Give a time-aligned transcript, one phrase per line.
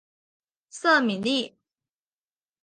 [0.71, 1.55] 瑟米利。